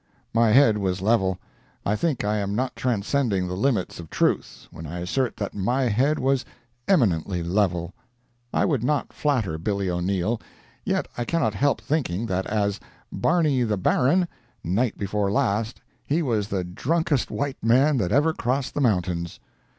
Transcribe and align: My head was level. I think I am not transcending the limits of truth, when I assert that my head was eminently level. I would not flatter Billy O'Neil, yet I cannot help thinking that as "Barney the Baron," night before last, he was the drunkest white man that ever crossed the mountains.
My 0.33 0.49
head 0.49 0.79
was 0.79 0.99
level. 0.99 1.37
I 1.85 1.95
think 1.95 2.23
I 2.23 2.37
am 2.39 2.55
not 2.55 2.75
transcending 2.75 3.47
the 3.47 3.53
limits 3.53 3.99
of 3.99 4.09
truth, 4.09 4.65
when 4.71 4.87
I 4.87 5.01
assert 5.01 5.37
that 5.37 5.53
my 5.53 5.83
head 5.89 6.17
was 6.17 6.43
eminently 6.87 7.43
level. 7.43 7.93
I 8.51 8.65
would 8.65 8.83
not 8.83 9.13
flatter 9.13 9.59
Billy 9.59 9.91
O'Neil, 9.91 10.41
yet 10.83 11.07
I 11.19 11.23
cannot 11.23 11.53
help 11.53 11.79
thinking 11.79 12.25
that 12.25 12.47
as 12.47 12.79
"Barney 13.11 13.61
the 13.61 13.77
Baron," 13.77 14.27
night 14.63 14.97
before 14.97 15.31
last, 15.31 15.81
he 16.03 16.23
was 16.23 16.47
the 16.47 16.63
drunkest 16.63 17.29
white 17.29 17.63
man 17.63 17.97
that 17.97 18.11
ever 18.11 18.33
crossed 18.33 18.73
the 18.73 18.81
mountains. 18.81 19.39